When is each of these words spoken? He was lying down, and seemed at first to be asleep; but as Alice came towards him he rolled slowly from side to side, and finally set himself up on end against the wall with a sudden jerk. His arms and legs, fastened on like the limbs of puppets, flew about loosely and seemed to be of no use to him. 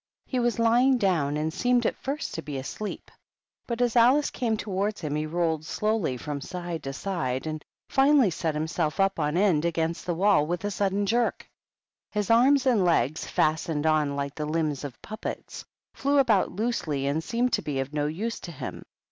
He 0.25 0.39
was 0.39 0.57
lying 0.57 0.97
down, 0.97 1.37
and 1.37 1.53
seemed 1.53 1.85
at 1.85 1.95
first 1.95 2.33
to 2.33 2.41
be 2.41 2.57
asleep; 2.57 3.11
but 3.67 3.81
as 3.83 3.95
Alice 3.95 4.31
came 4.31 4.57
towards 4.57 5.01
him 5.01 5.13
he 5.13 5.27
rolled 5.27 5.63
slowly 5.63 6.17
from 6.17 6.41
side 6.41 6.81
to 6.85 6.91
side, 6.93 7.45
and 7.45 7.63
finally 7.87 8.31
set 8.31 8.55
himself 8.55 8.99
up 8.99 9.19
on 9.19 9.37
end 9.37 9.63
against 9.63 10.07
the 10.07 10.15
wall 10.15 10.47
with 10.47 10.65
a 10.65 10.71
sudden 10.71 11.05
jerk. 11.05 11.47
His 12.09 12.31
arms 12.31 12.65
and 12.65 12.83
legs, 12.83 13.27
fastened 13.27 13.85
on 13.85 14.15
like 14.15 14.33
the 14.33 14.47
limbs 14.47 14.83
of 14.83 14.99
puppets, 15.03 15.65
flew 15.93 16.17
about 16.17 16.51
loosely 16.51 17.05
and 17.05 17.23
seemed 17.23 17.53
to 17.53 17.61
be 17.61 17.79
of 17.79 17.93
no 17.93 18.07
use 18.07 18.39
to 18.39 18.51
him. 18.51 18.81